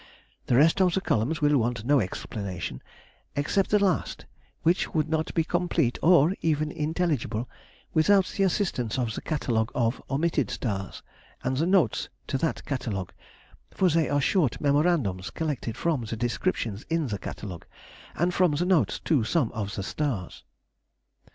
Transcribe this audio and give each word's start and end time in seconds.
The 0.47 0.55
rest 0.55 0.81
of 0.81 0.95
the 0.95 0.99
columns 1.01 1.41
will 1.41 1.59
want 1.59 1.85
no 1.85 1.99
explanation, 1.99 2.81
except 3.35 3.69
the 3.69 3.77
last, 3.77 4.25
which 4.63 4.95
would 4.95 5.07
not 5.07 5.31
be 5.35 5.43
complete, 5.43 5.99
or 6.01 6.33
even 6.41 6.71
intelligible, 6.71 7.47
without 7.93 8.25
the 8.25 8.41
assistance 8.41 8.97
of 8.97 9.13
the 9.13 9.21
catalogue 9.21 9.71
of 9.75 10.01
omitted 10.09 10.49
stars, 10.49 11.03
and 11.43 11.55
the 11.57 11.67
notes 11.67 12.09
to 12.25 12.39
that 12.39 12.65
catalogue, 12.65 13.13
for 13.69 13.89
they 13.89 14.09
are 14.09 14.19
short 14.19 14.59
memorandums 14.59 15.29
collected 15.29 15.77
from 15.77 16.01
the 16.05 16.17
descriptions 16.17 16.81
in 16.89 17.05
the 17.05 17.19
catalogue, 17.19 17.67
and 18.15 18.33
from 18.33 18.53
the 18.53 18.65
notes 18.65 18.97
to 19.01 19.23
some 19.23 19.51
of 19.51 19.75
the 19.75 19.83
stars. 19.83 20.43